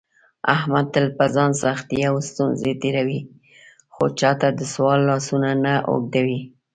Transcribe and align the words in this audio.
احمد 0.55 0.85
تل 0.93 1.05
په 1.17 1.25
ځان 1.35 1.51
سختې 1.63 1.99
او 2.09 2.15
ستونزې 2.29 2.71
تېروي، 2.81 3.19
خو 3.93 4.03
چاته 4.19 4.47
دسوال 4.59 4.99
لاسونه 5.09 5.49
نه 5.65 5.73
اوږدوي. 5.89 6.41